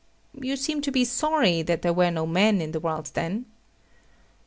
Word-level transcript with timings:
You 0.41 0.55
seem 0.55 0.81
to 0.81 0.91
be 0.91 1.05
sorry 1.05 1.61
that 1.61 1.83
there 1.83 1.93
were 1.93 2.09
no 2.09 2.25
men 2.25 2.59
in 2.59 2.71
the 2.71 2.79
world 2.79 3.11
then. 3.13 3.45